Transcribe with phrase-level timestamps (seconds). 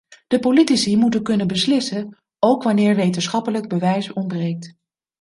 [0.27, 4.73] De politici moeten kunnen beslissen, ook wanneer wetenschappelijk bewijs ontbreekt.